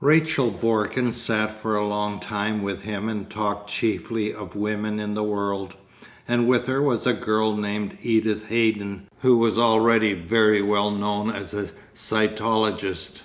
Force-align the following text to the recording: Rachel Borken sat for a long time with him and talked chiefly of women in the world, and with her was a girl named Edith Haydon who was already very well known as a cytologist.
Rachel 0.00 0.50
Borken 0.50 1.12
sat 1.12 1.60
for 1.60 1.76
a 1.76 1.86
long 1.86 2.18
time 2.18 2.62
with 2.62 2.80
him 2.80 3.06
and 3.06 3.28
talked 3.28 3.68
chiefly 3.68 4.32
of 4.32 4.56
women 4.56 4.98
in 4.98 5.12
the 5.12 5.22
world, 5.22 5.74
and 6.26 6.48
with 6.48 6.66
her 6.68 6.80
was 6.80 7.06
a 7.06 7.12
girl 7.12 7.54
named 7.54 7.98
Edith 8.02 8.46
Haydon 8.46 9.06
who 9.20 9.36
was 9.36 9.58
already 9.58 10.14
very 10.14 10.62
well 10.62 10.90
known 10.90 11.28
as 11.30 11.52
a 11.52 11.68
cytologist. 11.94 13.24